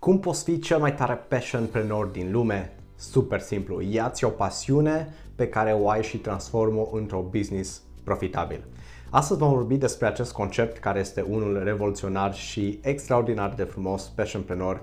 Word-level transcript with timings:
Cum 0.00 0.20
poți 0.20 0.44
fi 0.44 0.58
cel 0.58 0.78
mai 0.78 0.94
tare 0.94 1.14
passionpreneur 1.14 2.06
din 2.06 2.32
lume? 2.32 2.72
Super 2.96 3.40
simplu. 3.40 3.80
Ia-ți 3.80 4.24
o 4.24 4.28
pasiune 4.28 5.14
pe 5.34 5.48
care 5.48 5.72
o 5.72 5.88
ai 5.88 6.02
și 6.02 6.16
transformă 6.16 6.88
într-o 6.92 7.28
business 7.30 7.82
profitabil. 8.04 8.64
Astăzi 9.10 9.38
vom 9.38 9.52
vorbi 9.52 9.76
despre 9.76 10.06
acest 10.06 10.32
concept 10.32 10.78
care 10.78 10.98
este 10.98 11.20
unul 11.20 11.60
revoluționar 11.64 12.34
și 12.34 12.78
extraordinar 12.82 13.52
de 13.56 13.62
frumos, 13.62 14.02
passionpreneur. 14.02 14.80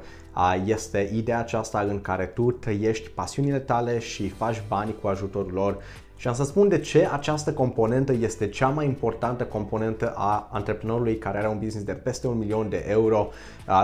Este 0.66 1.10
ideea 1.14 1.40
aceasta 1.40 1.80
în 1.80 2.02
care 2.02 2.26
tu 2.26 2.52
trăiești 2.52 3.10
pasiunile 3.10 3.60
tale 3.60 4.00
și 4.00 4.30
faci 4.30 4.64
bani 4.68 4.96
cu 5.02 5.08
ajutorul 5.08 5.52
lor 5.52 5.78
și 6.18 6.28
am 6.28 6.34
să 6.34 6.44
spun 6.44 6.68
de 6.68 6.80
ce 6.80 7.10
această 7.12 7.54
componentă 7.54 8.14
este 8.14 8.50
cea 8.50 8.68
mai 8.68 8.86
importantă 8.86 9.44
componentă 9.44 10.14
a 10.16 10.50
antreprenorului 10.52 11.18
care 11.18 11.38
are 11.38 11.48
un 11.48 11.60
business 11.60 11.86
de 11.86 11.94
peste 11.94 12.28
un 12.28 12.38
milion 12.38 12.70
de 12.70 12.86
euro. 12.88 13.30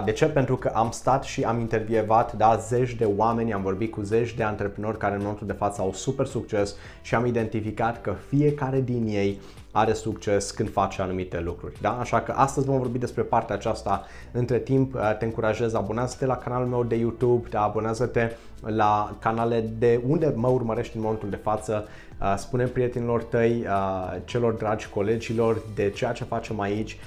De 0.06 0.12
ce? 0.12 0.26
Pentru 0.26 0.56
că 0.56 0.72
am 0.74 0.92
stat 0.92 1.24
și 1.24 1.44
am 1.44 1.60
intervievat 1.60 2.34
da, 2.34 2.56
zeci 2.56 2.94
de 2.94 3.10
oameni, 3.18 3.54
am 3.54 3.62
vorbit 3.62 3.92
cu 3.92 4.02
zeci 4.02 4.34
de 4.34 4.44
antreprenori 4.44 4.98
care 4.98 5.14
în 5.14 5.22
momentul 5.22 5.48
de 5.48 5.54
față 5.54 5.82
au 5.82 5.94
super 5.94 6.26
succes 6.26 6.76
și 7.02 7.16
am 7.16 7.26
identificat 7.26 8.02
că 8.02 8.16
fiecare 8.30 8.82
din 8.82 9.08
ei 9.08 9.40
are 9.76 9.94
succes 9.94 10.52
când 10.52 10.72
face 10.72 11.02
anumite 11.02 11.40
lucruri. 11.40 11.82
Da? 11.82 11.98
Așa 12.00 12.22
că 12.22 12.34
astăzi 12.36 12.66
vom 12.66 12.78
vorbi 12.78 12.98
despre 12.98 13.22
partea 13.22 13.56
aceasta. 13.56 14.06
Între 14.32 14.60
timp 14.60 14.98
te 15.20 15.26
încurajez, 15.26 15.74
abonează-te 15.74 16.26
la 16.26 16.38
canalul 16.38 16.68
meu 16.68 16.84
de 16.84 16.96
YouTube, 16.96 17.48
da? 17.50 17.62
abonează-te 17.64 18.32
la 18.62 19.16
canale 19.20 19.70
de 19.78 20.02
unde 20.08 20.34
mă 20.36 20.48
urmărești 20.48 20.96
în 20.96 21.02
momentul 21.02 21.30
de 21.30 21.36
față 21.36 21.88
Uh, 22.24 22.34
spune 22.38 22.66
prietenilor 22.66 23.24
tăi, 23.24 23.66
uh, 23.68 24.16
celor 24.26 24.54
dragi 24.54 24.90
colegilor 24.90 25.62
de 25.76 25.90
ceea 25.90 26.12
ce 26.12 26.24
facem 26.24 26.60
aici. 26.60 26.98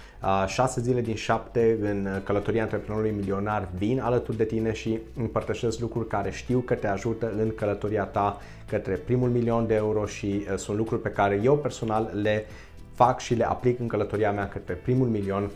6 0.46 0.80
uh, 0.80 0.84
zile 0.86 1.00
din 1.00 1.14
7 1.14 1.78
în 1.80 2.08
călătoria 2.24 2.62
antreprenorului 2.62 3.10
milionar 3.10 3.68
vin 3.78 4.00
alături 4.00 4.36
de 4.36 4.44
tine 4.44 4.72
și 4.72 4.98
împărtășesc 5.16 5.80
lucruri 5.80 6.08
care 6.08 6.30
știu 6.30 6.58
că 6.58 6.74
te 6.74 6.86
ajută 6.86 7.32
în 7.38 7.54
călătoria 7.54 8.04
ta 8.04 8.40
către 8.68 8.94
primul 8.94 9.28
milion 9.28 9.66
de 9.66 9.74
euro 9.74 10.06
și 10.06 10.44
sunt 10.56 10.76
lucruri 10.76 11.02
pe 11.02 11.08
care 11.08 11.40
eu 11.42 11.56
personal 11.56 12.10
le 12.22 12.46
fac 12.94 13.20
și 13.20 13.34
le 13.34 13.48
aplic 13.48 13.80
în 13.80 13.86
călătoria 13.86 14.32
mea 14.32 14.48
către 14.48 14.74
primul 14.74 15.06
milion 15.06 15.50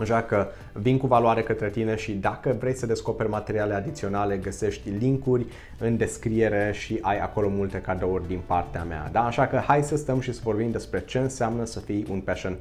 Așa 0.00 0.22
că 0.22 0.46
vin 0.72 0.98
cu 0.98 1.06
valoare 1.06 1.42
către 1.42 1.70
tine 1.70 1.96
și 1.96 2.12
dacă 2.12 2.56
vrei 2.58 2.74
să 2.74 2.86
descoperi 2.86 3.28
materiale 3.28 3.74
adiționale, 3.74 4.36
găsești 4.36 4.88
linkuri 4.88 5.46
în 5.78 5.96
descriere 5.96 6.70
și 6.74 6.98
ai 7.00 7.18
acolo 7.18 7.48
multe 7.48 7.80
cadouri 7.80 8.26
din 8.26 8.40
partea 8.46 8.84
mea. 8.84 9.08
Da? 9.12 9.24
Așa 9.24 9.46
că 9.46 9.56
hai 9.56 9.82
să 9.82 9.96
stăm 9.96 10.20
și 10.20 10.32
să 10.32 10.40
vorbim 10.44 10.70
despre 10.70 11.04
ce 11.06 11.18
înseamnă 11.18 11.64
să 11.64 11.80
fii 11.80 12.06
un 12.10 12.20
passion 12.20 12.56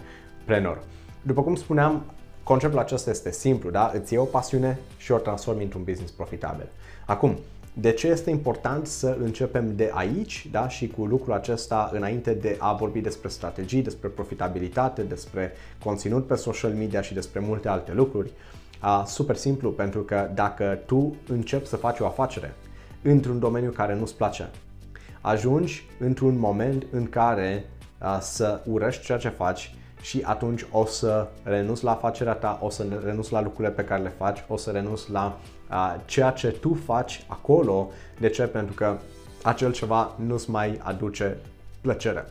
preneur. 0.46 0.78
După 1.22 1.42
cum 1.44 1.56
spuneam, 1.56 2.04
conceptul 2.44 2.80
acesta 2.80 3.10
este 3.10 3.32
simplu, 3.32 3.70
da? 3.70 3.92
Îți 3.94 4.14
iei 4.14 4.22
o 4.22 4.26
pasiune 4.26 4.80
și 4.98 5.12
o 5.12 5.18
transformi 5.18 5.64
într-un 5.64 5.84
business 5.84 6.12
profitabil. 6.12 6.68
Acum, 7.06 7.38
de 7.74 7.92
ce 7.92 8.08
este 8.08 8.30
important 8.30 8.88
să 8.88 9.18
începem 9.22 9.76
de 9.76 9.92
aici 9.94 10.48
da? 10.52 10.68
și 10.68 10.88
cu 10.88 11.06
lucrul 11.06 11.34
acesta 11.34 11.90
înainte 11.94 12.34
de 12.34 12.56
a 12.60 12.74
vorbi 12.74 13.00
despre 13.00 13.30
strategii, 13.30 13.82
despre 13.82 14.08
profitabilitate, 14.08 15.02
despre 15.02 15.52
conținut 15.84 16.28
pe 16.28 16.36
social 16.36 16.72
media 16.72 17.02
și 17.02 17.14
despre 17.14 17.40
multe 17.40 17.68
alte 17.68 17.94
lucruri? 17.94 18.32
A, 18.80 19.04
super 19.06 19.36
simplu, 19.36 19.72
pentru 19.72 20.02
că 20.02 20.30
dacă 20.34 20.80
tu 20.86 21.16
începi 21.28 21.68
să 21.68 21.76
faci 21.76 22.00
o 22.00 22.06
afacere 22.06 22.54
într-un 23.02 23.40
domeniu 23.40 23.72
care 23.72 23.96
nu-ți 23.96 24.16
place, 24.16 24.50
ajungi 25.22 25.86
într-un 26.00 26.38
moment 26.38 26.86
în 26.92 27.10
care 27.10 27.66
a, 27.98 28.20
să 28.20 28.62
urăști 28.66 29.06
ceea 29.06 29.18
ce 29.18 29.30
faci 29.30 29.74
și 30.02 30.22
atunci 30.26 30.66
o 30.72 30.86
să 30.86 31.28
renunți 31.44 31.84
la 31.84 31.92
afacerea 31.92 32.34
ta, 32.34 32.60
o 32.62 32.70
să 32.70 32.86
renunți 33.04 33.32
la 33.32 33.42
lucrurile 33.42 33.74
pe 33.74 33.84
care 33.84 34.02
le 34.02 34.14
faci, 34.18 34.44
o 34.48 34.58
să 34.58 34.72
renunți 34.72 35.12
la 35.12 35.38
uh, 35.72 35.96
ceea 36.06 36.32
ce 36.32 36.48
tu 36.48 36.74
faci 36.86 37.26
acolo. 37.28 37.90
De 38.20 38.30
ce? 38.30 38.44
Pentru 38.44 38.74
că 38.74 38.98
acel 39.44 39.72
ceva 39.72 40.12
nu-ți 40.26 40.50
mai 40.50 40.80
aduce 40.84 41.38
plăcere. 41.82 42.26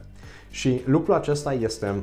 Și 0.50 0.80
lucrul 0.84 1.14
acesta 1.14 1.52
este 1.52 2.02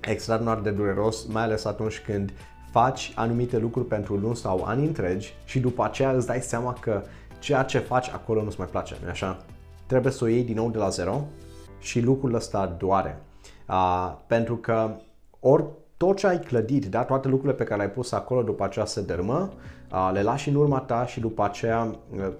extraordinar 0.00 0.60
de 0.60 0.70
dureros, 0.70 1.26
mai 1.26 1.42
ales 1.42 1.64
atunci 1.64 2.00
când 2.00 2.32
faci 2.70 3.12
anumite 3.14 3.58
lucruri 3.58 3.86
pentru 3.86 4.16
luni 4.16 4.36
sau 4.36 4.64
ani 4.64 4.86
întregi 4.86 5.34
și 5.44 5.58
după 5.58 5.84
aceea 5.84 6.10
îți 6.10 6.26
dai 6.26 6.40
seama 6.40 6.76
că 6.80 7.02
ceea 7.38 7.62
ce 7.62 7.78
faci 7.78 8.08
acolo 8.08 8.42
nu-ți 8.42 8.58
mai 8.58 8.68
place, 8.70 8.96
nu 9.02 9.08
așa? 9.08 9.44
Trebuie 9.86 10.12
să 10.12 10.24
o 10.24 10.26
iei 10.26 10.44
din 10.44 10.54
nou 10.54 10.70
de 10.70 10.78
la 10.78 10.88
zero 10.88 11.24
și 11.80 12.00
lucrul 12.00 12.34
ăsta 12.34 12.74
doare. 12.78 13.22
Uh, 13.68 14.12
pentru 14.26 14.56
că 14.56 14.96
ori 15.40 15.64
tot 15.96 16.16
ce 16.16 16.26
ai 16.26 16.40
clădit, 16.40 16.86
da, 16.86 17.04
toate 17.04 17.28
lucrurile 17.28 17.58
pe 17.58 17.64
care 17.64 17.76
le-ai 17.76 17.92
pus 17.92 18.12
acolo 18.12 18.42
după 18.42 18.64
aceea 18.64 18.84
se 18.84 19.02
dărâmă, 19.02 19.52
uh, 19.92 20.10
le 20.12 20.22
lași 20.22 20.48
în 20.48 20.54
urma 20.54 20.78
ta 20.78 21.06
și 21.06 21.20
după 21.20 21.44
aceea 21.44 21.96
uh, 22.16 22.32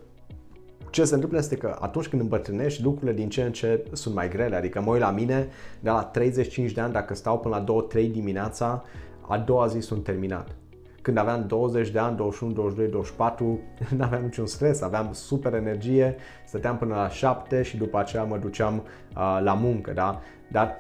ce 0.91 1.05
se 1.05 1.15
întâmplă 1.15 1.39
este 1.39 1.57
că 1.57 1.77
atunci 1.81 2.09
când 2.09 2.23
îmbătrânești, 2.23 2.83
lucrurile 2.83 3.13
din 3.13 3.29
ce 3.29 3.43
în 3.43 3.53
ce 3.53 3.85
sunt 3.93 4.15
mai 4.15 4.29
grele. 4.29 4.57
Adică 4.57 4.81
mă 4.81 4.91
uit 4.91 5.01
la 5.01 5.11
mine, 5.11 5.49
de 5.81 5.91
la 5.91 6.03
35 6.03 6.73
de 6.73 6.81
ani, 6.81 6.93
dacă 6.93 7.15
stau 7.15 7.39
până 7.39 7.65
la 7.67 7.87
2-3 8.05 8.11
dimineața, 8.11 8.85
a 9.29 9.39
doua 9.39 9.67
zi 9.67 9.81
sunt 9.81 10.05
terminat. 10.05 10.57
Când 11.03 11.17
aveam 11.17 11.47
20 11.47 11.89
de 11.89 11.99
ani, 11.99 12.17
21, 12.17 12.53
22, 12.53 12.89
24, 12.89 13.61
nu 13.97 14.05
aveam 14.05 14.23
niciun 14.23 14.47
stres, 14.47 14.83
aveam 14.83 15.09
super 15.13 15.55
energie, 15.55 16.17
stăteam 16.47 16.77
până 16.77 16.95
la 16.95 17.09
7 17.09 17.63
și 17.63 17.77
după 17.77 17.99
aceea 17.99 18.25
mă 18.25 18.37
duceam 18.37 18.75
uh, 18.77 19.41
la 19.43 19.55
muncă, 19.55 19.93
da? 19.93 20.21
Dar 20.51 20.77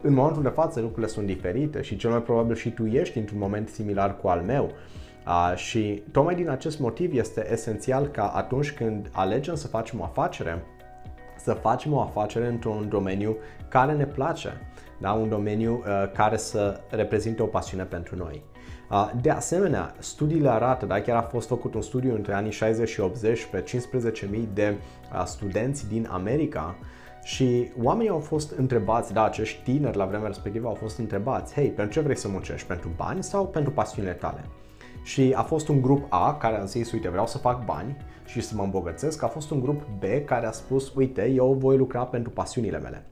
în 0.00 0.14
momentul 0.14 0.42
de 0.42 0.48
față 0.48 0.80
lucrurile 0.80 1.06
sunt 1.06 1.26
diferite 1.26 1.82
și 1.82 1.96
cel 1.96 2.10
mai 2.10 2.22
probabil 2.22 2.54
și 2.54 2.70
tu 2.70 2.86
ești 2.86 3.18
într-un 3.18 3.38
moment 3.38 3.68
similar 3.68 4.16
cu 4.16 4.28
al 4.28 4.40
meu. 4.40 4.70
Uh, 5.26 5.56
și 5.56 6.02
tocmai 6.12 6.34
din 6.34 6.48
acest 6.48 6.78
motiv 6.78 7.16
este 7.16 7.52
esențial 7.52 8.06
ca 8.06 8.26
atunci 8.26 8.72
când 8.72 9.08
alegem 9.12 9.54
să 9.54 9.66
facem 9.66 10.00
o 10.00 10.04
afacere, 10.04 10.62
să 11.38 11.52
facem 11.52 11.92
o 11.92 12.00
afacere 12.00 12.46
într-un 12.46 12.88
domeniu 12.88 13.36
care 13.68 13.92
ne 13.92 14.06
place, 14.06 14.60
da? 14.98 15.12
un 15.12 15.28
domeniu 15.28 15.82
uh, 15.86 16.10
care 16.14 16.36
să 16.36 16.80
reprezinte 16.90 17.42
o 17.42 17.46
pasiune 17.46 17.82
pentru 17.82 18.16
noi. 18.16 18.42
Uh, 18.90 19.10
de 19.20 19.30
asemenea, 19.30 19.94
studiile 19.98 20.48
arată, 20.48 20.86
da, 20.86 21.00
chiar 21.00 21.16
a 21.16 21.22
fost 21.22 21.48
făcut 21.48 21.74
un 21.74 21.82
studiu 21.82 22.14
între 22.14 22.34
anii 22.34 22.50
60 22.50 22.88
și 22.88 23.00
80 23.00 23.44
pe 23.44 23.62
15.000 23.62 24.28
de 24.54 24.74
uh, 25.12 25.22
studenți 25.24 25.88
din 25.88 26.08
America 26.10 26.76
și 27.26 27.70
oamenii 27.82 28.10
au 28.10 28.18
fost 28.18 28.50
întrebați, 28.50 29.12
da, 29.12 29.24
acești 29.24 29.62
tineri 29.62 29.96
la 29.96 30.04
vremea 30.04 30.26
respectivă 30.26 30.68
au 30.68 30.74
fost 30.74 30.98
întrebați, 30.98 31.54
hei, 31.54 31.68
pentru 31.68 31.92
ce 31.92 32.00
vrei 32.00 32.16
să 32.16 32.28
muncești? 32.28 32.66
Pentru 32.66 32.90
bani 32.96 33.22
sau 33.22 33.46
pentru 33.46 33.72
pasiunile 33.72 34.12
tale? 34.12 34.44
Și 35.02 35.32
a 35.36 35.42
fost 35.42 35.68
un 35.68 35.80
grup 35.80 36.06
A 36.08 36.36
care 36.36 36.56
a 36.56 36.64
zis, 36.64 36.92
uite, 36.92 37.08
vreau 37.08 37.26
să 37.26 37.38
fac 37.38 37.64
bani 37.64 37.96
și 38.26 38.40
să 38.40 38.54
mă 38.56 38.62
îmbogățesc. 38.62 39.22
A 39.22 39.26
fost 39.26 39.50
un 39.50 39.60
grup 39.60 39.82
B 39.98 40.24
care 40.24 40.46
a 40.46 40.50
spus, 40.50 40.94
uite, 40.94 41.30
eu 41.30 41.52
voi 41.52 41.76
lucra 41.76 42.04
pentru 42.04 42.30
pasiunile 42.30 42.78
mele. 42.78 43.06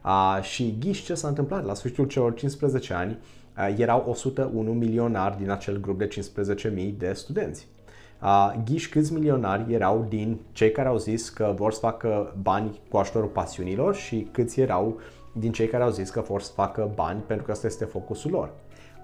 A, 0.00 0.40
și 0.40 0.76
ghiși 0.80 1.04
ce 1.04 1.14
s-a 1.14 1.28
întâmplat 1.28 1.64
la 1.64 1.74
sfârșitul 1.74 2.06
celor 2.06 2.34
15 2.34 2.94
ani, 2.94 3.18
a, 3.52 3.68
erau 3.68 4.04
101 4.08 4.72
milionari 4.72 5.36
din 5.36 5.50
acel 5.50 5.80
grup 5.80 5.98
de 5.98 6.08
15.000 6.08 6.96
de 6.96 7.12
studenți. 7.12 7.68
Uh, 8.22 8.54
ghiși 8.64 8.88
câți 8.88 9.12
milionari 9.12 9.72
erau 9.72 10.06
din 10.08 10.40
cei 10.52 10.72
care 10.72 10.88
au 10.88 10.96
zis 10.96 11.28
că 11.28 11.52
vor 11.56 11.72
să 11.72 11.78
facă 11.78 12.34
bani 12.42 12.80
cu 12.90 12.96
ajutorul 12.96 13.28
pasiunilor 13.28 13.94
și 13.94 14.28
câți 14.32 14.60
erau 14.60 15.00
din 15.32 15.52
cei 15.52 15.66
care 15.66 15.82
au 15.82 15.90
zis 15.90 16.10
că 16.10 16.20
vor 16.20 16.40
să 16.40 16.52
facă 16.52 16.90
bani 16.94 17.20
pentru 17.20 17.44
că 17.44 17.52
ăsta 17.52 17.66
este 17.66 17.84
focusul 17.84 18.30
lor. 18.30 18.50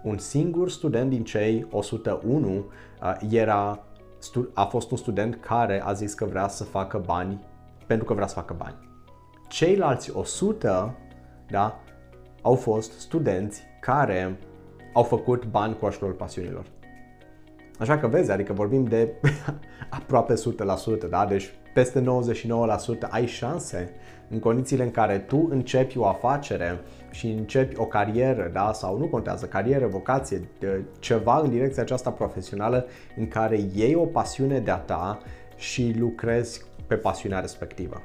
Un 0.02 0.18
singur 0.18 0.70
student 0.70 1.10
din 1.10 1.24
cei 1.24 1.66
101 1.70 2.48
uh, 2.48 3.16
era, 3.30 3.84
a 4.52 4.64
fost 4.64 4.90
un 4.90 4.96
student 4.96 5.38
care 5.40 5.82
a 5.84 5.92
zis 5.92 6.14
că 6.14 6.24
vrea 6.24 6.48
să 6.48 6.64
facă 6.64 7.02
bani 7.06 7.40
pentru 7.86 8.06
că 8.06 8.14
vrea 8.14 8.26
să 8.26 8.34
facă 8.34 8.54
bani. 8.58 8.76
Ceilalți 9.48 10.10
100 10.16 10.96
da, 11.50 11.80
au 12.42 12.54
fost 12.54 13.00
studenți 13.00 13.62
care 13.80 14.38
au 14.92 15.02
făcut 15.02 15.46
bani 15.46 15.76
cu 15.76 15.86
ajutorul 15.86 16.14
pasiunilor. 16.14 16.64
Așa 17.78 17.99
că 17.99 18.06
vezi, 18.06 18.31
adică 18.31 18.53
vorbim 18.53 18.84
de 18.84 19.09
aproape 20.01 20.34
100%, 21.07 21.09
da? 21.09 21.27
Deci 21.27 21.54
peste 21.74 22.04
99% 23.07 23.09
ai 23.10 23.27
șanse 23.27 23.91
în 24.30 24.39
condițiile 24.39 24.83
în 24.83 24.91
care 24.91 25.19
tu 25.19 25.47
începi 25.51 25.98
o 25.98 26.07
afacere 26.07 26.80
și 27.10 27.27
începi 27.27 27.78
o 27.78 27.84
carieră, 27.84 28.51
da? 28.53 28.72
Sau 28.72 28.98
nu 28.98 29.07
contează, 29.07 29.47
carieră, 29.47 29.86
vocație, 29.86 30.48
ceva 30.98 31.39
în 31.39 31.51
direcția 31.51 31.83
aceasta 31.83 32.10
profesională 32.10 32.86
în 33.16 33.28
care 33.28 33.60
iei 33.75 33.95
o 33.95 34.04
pasiune 34.04 34.59
de-a 34.59 34.77
ta 34.78 35.18
și 35.57 35.95
lucrezi 35.98 36.65
pe 36.86 36.95
pasiunea 36.95 37.41
respectivă. 37.41 38.03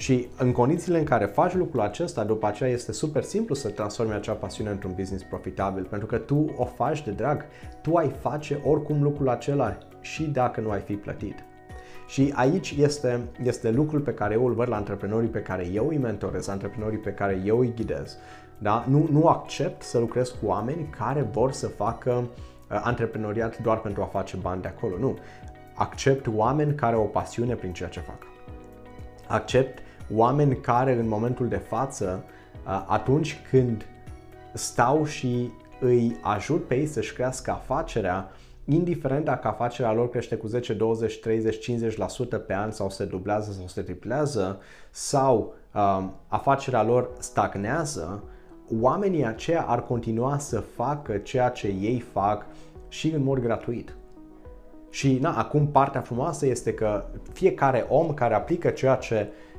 Și 0.00 0.28
în 0.38 0.52
condițiile 0.52 0.98
în 0.98 1.04
care 1.04 1.24
faci 1.24 1.54
lucrul 1.54 1.80
acesta, 1.80 2.24
după 2.24 2.46
aceea 2.46 2.70
este 2.70 2.92
super 2.92 3.22
simplu 3.22 3.54
să 3.54 3.68
transformi 3.68 4.12
acea 4.12 4.32
pasiune 4.32 4.70
într-un 4.70 4.92
business 4.96 5.24
profitabil, 5.24 5.84
pentru 5.84 6.06
că 6.06 6.18
tu 6.18 6.54
o 6.56 6.64
faci 6.64 7.04
de 7.04 7.10
drag. 7.10 7.44
Tu 7.82 7.94
ai 7.94 8.08
face 8.08 8.60
oricum 8.64 9.02
lucrul 9.02 9.28
acela 9.28 9.78
și 10.00 10.22
dacă 10.22 10.60
nu 10.60 10.70
ai 10.70 10.80
fi 10.80 10.94
plătit. 10.94 11.34
Și 12.06 12.32
aici 12.34 12.74
este, 12.78 13.20
este 13.42 13.70
lucrul 13.70 14.00
pe 14.00 14.14
care 14.14 14.34
eu 14.34 14.46
îl 14.46 14.52
văd 14.52 14.68
la 14.68 14.76
antreprenorii 14.76 15.28
pe 15.28 15.42
care 15.42 15.66
eu 15.72 15.88
îi 15.88 15.98
mentorez, 15.98 16.48
antreprenorii 16.48 16.98
pe 16.98 17.12
care 17.12 17.42
eu 17.44 17.58
îi 17.58 17.72
ghidez. 17.76 18.16
Da? 18.58 18.84
Nu, 18.88 19.08
nu 19.10 19.26
accept 19.26 19.82
să 19.82 19.98
lucrez 19.98 20.28
cu 20.28 20.46
oameni 20.46 20.94
care 20.98 21.22
vor 21.22 21.52
să 21.52 21.66
facă 21.66 22.10
uh, 22.10 22.80
antreprenoriat 22.82 23.58
doar 23.58 23.80
pentru 23.80 24.02
a 24.02 24.06
face 24.06 24.36
bani 24.36 24.62
de 24.62 24.68
acolo, 24.68 24.98
nu. 24.98 25.18
Accept 25.74 26.26
oameni 26.34 26.74
care 26.74 26.94
au 26.94 27.02
o 27.02 27.06
pasiune 27.06 27.54
prin 27.54 27.72
ceea 27.72 27.88
ce 27.88 28.00
fac. 28.00 28.18
Accept 29.28 29.82
oameni 30.14 30.56
care 30.56 30.92
în 30.92 31.08
momentul 31.08 31.48
de 31.48 31.56
față, 31.56 32.24
uh, 32.66 32.84
atunci 32.86 33.40
când 33.50 33.86
stau 34.52 35.04
și 35.04 35.50
îi 35.80 36.16
ajut 36.22 36.66
pe 36.66 36.74
ei 36.74 36.86
să-și 36.86 37.12
crească 37.12 37.50
afacerea, 37.50 38.30
indiferent 38.64 39.24
dacă 39.24 39.48
afacerea 39.48 39.92
lor 39.92 40.10
crește 40.10 40.36
cu 40.36 40.46
10, 40.46 40.72
20, 40.72 41.18
30, 41.18 41.58
50% 41.58 42.38
pe 42.46 42.54
an 42.54 42.70
sau 42.70 42.90
se 42.90 43.04
dublează 43.04 43.52
sau 43.52 43.66
se 43.66 43.82
triplează 43.82 44.60
sau 44.90 45.54
um, 45.74 46.14
afacerea 46.28 46.82
lor 46.82 47.10
stagnează, 47.18 48.22
oamenii 48.80 49.26
aceia 49.26 49.64
ar 49.68 49.82
continua 49.82 50.38
să 50.38 50.60
facă 50.60 51.16
ceea 51.16 51.48
ce 51.48 51.66
ei 51.66 52.00
fac 52.12 52.46
și 52.88 53.10
în 53.10 53.22
mod 53.22 53.38
gratuit. 53.38 53.94
Și 54.90 55.18
na, 55.18 55.36
acum 55.38 55.66
partea 55.66 56.00
frumoasă 56.00 56.46
este 56.46 56.74
că 56.74 57.04
fiecare 57.32 57.86
om 57.88 58.14
care 58.14 58.34
aplică 58.34 58.70
ceea 58.70 58.94
ce 58.94 59.28
uh, 59.28 59.49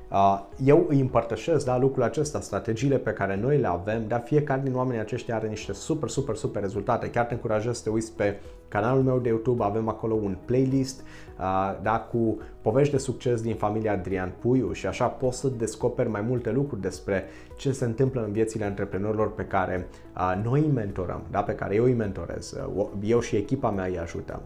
eu 0.63 0.85
îi 0.89 0.99
împărtășesc 0.99 1.65
da, 1.65 1.77
lucrul 1.77 2.03
acesta, 2.03 2.39
strategiile 2.39 2.97
pe 2.97 3.11
care 3.11 3.35
noi 3.35 3.57
le 3.57 3.67
avem, 3.67 4.07
dar 4.07 4.21
fiecare 4.25 4.61
din 4.63 4.75
oamenii 4.75 4.99
aceștia 4.99 5.35
are 5.35 5.47
niște 5.47 5.73
super, 5.73 6.09
super, 6.09 6.35
super 6.35 6.61
rezultate. 6.61 7.09
Chiar 7.09 7.25
te 7.25 7.33
încurajez 7.33 7.77
să 7.77 7.83
te 7.83 7.89
uiți 7.89 8.13
pe 8.13 8.39
canalul 8.71 9.03
meu 9.03 9.19
de 9.19 9.29
YouTube, 9.29 9.63
avem 9.63 9.87
acolo 9.87 10.13
un 10.13 10.37
playlist 10.45 11.01
uh, 11.01 11.79
da, 11.81 11.99
cu 11.99 12.39
povești 12.61 12.91
de 12.91 12.99
succes 12.99 13.41
din 13.41 13.55
familia 13.55 13.91
Adrian 13.91 14.31
Puiu 14.39 14.71
și 14.71 14.87
așa 14.87 15.05
poți 15.05 15.39
să 15.39 15.47
descoperi 15.47 16.09
mai 16.09 16.21
multe 16.21 16.51
lucruri 16.51 16.81
despre 16.81 17.23
ce 17.55 17.71
se 17.71 17.85
întâmplă 17.85 18.23
în 18.23 18.31
viețile 18.31 18.65
antreprenorilor 18.65 19.33
pe 19.33 19.43
care 19.43 19.87
uh, 20.15 20.41
noi 20.43 20.59
îi 20.59 20.71
mentorăm, 20.71 21.21
da, 21.31 21.41
pe 21.43 21.55
care 21.55 21.75
eu 21.75 21.83
îi 21.83 21.93
mentorez, 21.93 22.57
uh, 22.75 22.85
eu 23.01 23.19
și 23.19 23.35
echipa 23.35 23.69
mea 23.69 23.85
îi 23.85 23.99
ajutăm. 23.99 24.41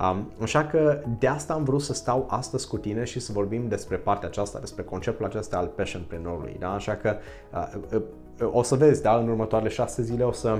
Um, 0.00 0.32
așa 0.42 0.64
că 0.64 1.02
de 1.18 1.26
asta 1.26 1.52
am 1.52 1.64
vrut 1.64 1.82
să 1.82 1.92
stau 1.92 2.26
astăzi 2.30 2.68
cu 2.68 2.78
tine 2.78 3.04
și 3.04 3.20
să 3.20 3.32
vorbim 3.32 3.68
despre 3.68 3.96
partea 3.96 4.28
aceasta, 4.28 4.58
despre 4.58 4.82
conceptul 4.82 5.24
acesta 5.24 5.56
al 5.56 5.66
passionpreneurului. 5.66 6.56
Da? 6.58 6.72
Așa 6.72 6.94
că 6.94 7.16
uh, 7.52 7.80
uh, 7.94 8.02
o 8.52 8.62
să 8.62 8.74
vezi, 8.74 9.02
da, 9.02 9.16
în 9.16 9.28
următoarele 9.28 9.70
șase 9.70 10.02
zile 10.02 10.24
o 10.24 10.32
să 10.32 10.58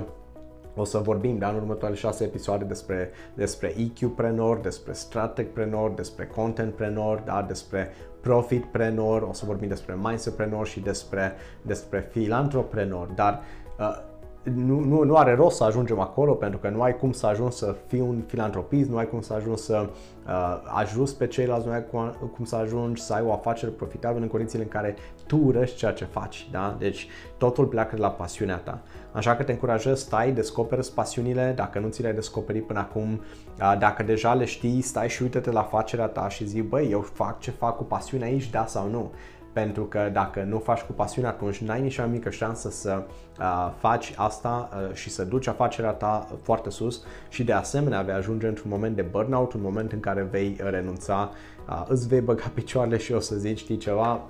o 0.77 0.83
să 0.83 0.97
vorbim 0.97 1.37
da, 1.37 1.49
în 1.49 1.55
următoarele 1.55 1.99
șase 1.99 2.23
episoade 2.23 2.63
despre, 2.63 3.11
despre 3.33 3.73
EQ-preneur, 3.77 4.57
despre 4.57 4.93
Strateg-preneur, 4.93 5.91
despre 5.91 6.27
Content-preneur, 6.27 7.21
da, 7.25 7.45
despre 7.47 7.91
Profit-preneur, 8.21 9.21
o 9.21 9.33
să 9.33 9.45
vorbim 9.45 9.67
despre 9.67 9.97
Mindset-preneur 10.01 10.67
și 10.67 10.79
despre, 10.79 11.33
despre 11.61 12.09
Filantropreneur, 12.11 13.07
dar 13.07 13.41
uh, 13.79 14.15
nu, 14.55 14.79
nu, 14.79 15.03
nu 15.03 15.15
are 15.15 15.35
rost 15.35 15.55
să 15.55 15.63
ajungem 15.63 15.99
acolo 15.99 16.33
pentru 16.33 16.59
că 16.59 16.69
nu 16.69 16.81
ai 16.81 16.97
cum 16.97 17.11
să 17.11 17.25
ajungi 17.25 17.55
să 17.55 17.75
fii 17.87 17.99
un 17.99 18.23
filantropist, 18.27 18.89
nu 18.89 18.97
ai 18.97 19.09
cum 19.09 19.21
să 19.21 19.33
ajungi 19.33 19.61
să 19.61 19.89
uh, 20.27 20.61
ajuți 20.65 21.17
pe 21.17 21.27
ceilalți, 21.27 21.67
nu 21.67 21.73
ai 21.73 21.85
cum, 21.85 22.15
cum 22.35 22.45
să 22.45 22.55
ajungi 22.55 23.01
să 23.01 23.13
ai 23.13 23.21
o 23.25 23.31
afacere 23.31 23.71
profitabilă 23.71 24.21
în 24.21 24.29
condițiile 24.29 24.63
în 24.63 24.69
care 24.69 24.95
tu 25.27 25.37
urăști 25.37 25.77
ceea 25.77 25.91
ce 25.91 26.05
faci. 26.05 26.47
Da? 26.51 26.75
Deci 26.79 27.07
totul 27.37 27.65
pleacă 27.65 27.95
de 27.95 28.01
la 28.01 28.09
pasiunea 28.09 28.57
ta. 28.57 28.81
Așa 29.11 29.35
că 29.35 29.43
te 29.43 29.51
încurajez, 29.51 29.99
stai, 29.99 30.31
descoperi 30.31 30.91
pasiunile, 30.95 31.53
dacă 31.55 31.79
nu 31.79 31.87
ți 31.87 32.01
le-ai 32.01 32.13
descoperit 32.13 32.65
până 32.65 32.79
acum, 32.79 33.21
uh, 33.61 33.75
dacă 33.79 34.03
deja 34.03 34.33
le 34.33 34.45
știi, 34.45 34.81
stai 34.81 35.09
și 35.09 35.21
uite-te 35.21 35.51
la 35.51 35.59
afacerea 35.59 36.07
ta 36.07 36.29
și 36.29 36.45
zi, 36.45 36.61
băi, 36.61 36.91
eu 36.91 37.01
fac 37.01 37.39
ce 37.39 37.51
fac 37.51 37.77
cu 37.77 37.83
pasiune 37.83 38.25
aici, 38.25 38.49
da 38.49 38.65
sau 38.65 38.89
nu 38.89 39.11
pentru 39.57 39.83
că 39.83 40.09
dacă 40.13 40.43
nu 40.43 40.59
faci 40.59 40.81
cu 40.81 40.91
pasiune, 40.91 41.27
atunci 41.27 41.57
n-ai 41.57 41.81
nici 41.81 41.97
o 41.97 42.05
mică 42.05 42.29
șansă 42.29 42.69
să 42.69 43.03
uh, 43.39 43.71
faci 43.77 44.13
asta 44.15 44.69
uh, 44.71 44.93
și 44.93 45.09
să 45.09 45.23
duci 45.23 45.47
afacerea 45.47 45.91
ta 45.91 46.27
foarte 46.41 46.69
sus 46.69 47.03
și 47.29 47.43
de 47.43 47.53
asemenea 47.53 48.01
vei 48.01 48.13
ajunge 48.13 48.47
într-un 48.47 48.69
moment 48.69 48.95
de 48.95 49.01
burnout, 49.01 49.53
un 49.53 49.61
moment 49.61 49.91
în 49.91 49.99
care 49.99 50.27
vei 50.31 50.57
renunța, 50.63 51.31
uh, 51.69 51.85
îți 51.87 52.07
vei 52.07 52.21
băga 52.21 52.51
picioarele 52.53 52.97
și 52.97 53.11
o 53.11 53.19
să 53.19 53.35
zici, 53.35 53.57
știi 53.57 53.77
ceva, 53.77 54.21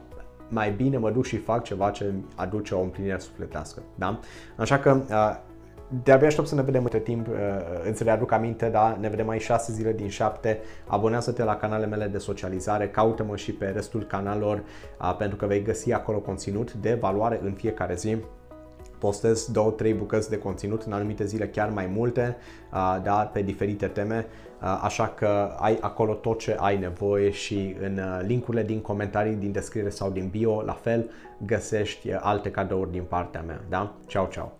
mai 0.49 0.71
bine 0.71 0.97
mă 0.97 1.11
duc 1.11 1.25
și 1.25 1.37
fac 1.37 1.63
ceva 1.63 1.89
ce 1.89 2.13
aduce 2.35 2.75
o 2.75 2.81
împlinire 2.81 3.19
sufletească. 3.19 3.81
Da? 3.95 4.19
Așa 4.55 4.79
că 4.79 5.01
uh, 5.09 5.37
de-abia 5.87 6.27
aștept 6.27 6.47
să 6.47 6.55
ne 6.55 6.61
vedem 6.61 6.83
între 6.83 6.99
timp, 6.99 7.27
uh, 7.27 7.35
îți 7.89 8.03
readuc 8.03 8.31
aminte, 8.31 8.69
da, 8.69 8.97
ne 8.99 9.09
vedem 9.09 9.25
mai 9.25 9.39
6 9.39 9.73
zile 9.73 9.93
din 9.93 10.07
7, 10.07 10.59
abonează-te 10.87 11.43
la 11.43 11.55
canalele 11.55 11.87
mele 11.87 12.05
de 12.05 12.17
socializare, 12.17 12.89
caută-mă 12.89 13.35
și 13.35 13.51
pe 13.51 13.65
restul 13.65 14.03
canalelor 14.03 14.63
uh, 15.01 15.15
pentru 15.17 15.37
că 15.37 15.45
vei 15.45 15.61
găsi 15.61 15.91
acolo 15.93 16.17
conținut 16.17 16.73
de 16.73 16.93
valoare 16.93 17.39
în 17.43 17.53
fiecare 17.53 17.95
zi. 17.95 18.17
Postez 18.97 19.51
2-3 19.91 19.97
bucăți 19.97 20.29
de 20.29 20.37
conținut, 20.37 20.81
în 20.81 20.93
anumite 20.93 21.25
zile 21.25 21.47
chiar 21.47 21.69
mai 21.69 21.85
multe, 21.93 22.37
uh, 22.73 22.97
da, 23.03 23.29
pe 23.33 23.41
diferite 23.41 23.87
teme, 23.87 24.25
așa 24.81 25.07
că 25.07 25.55
ai 25.59 25.77
acolo 25.81 26.13
tot 26.13 26.39
ce 26.39 26.55
ai 26.59 26.77
nevoie 26.77 27.29
și 27.29 27.75
în 27.81 27.99
linkurile 28.25 28.63
din 28.63 28.81
comentarii, 28.81 29.35
din 29.35 29.51
descriere 29.51 29.89
sau 29.89 30.09
din 30.09 30.27
bio, 30.27 30.61
la 30.61 30.73
fel, 30.73 31.09
găsești 31.45 32.11
alte 32.11 32.51
cadouri 32.51 32.91
din 32.91 33.03
partea 33.03 33.41
mea, 33.41 33.61
da? 33.69 33.93
Ciao, 34.05 34.27
ciao! 34.31 34.51